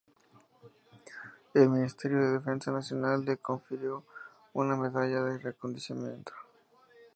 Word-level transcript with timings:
El 1.53 1.69
Ministerio 1.69 2.17
de 2.17 2.31
Defensa 2.39 2.71
Nacional 2.71 3.23
le 3.23 3.37
confirió 3.37 4.03
una 4.51 4.75
Medalla 4.75 5.21
de 5.21 5.37
Reconocimiento. 5.37 6.33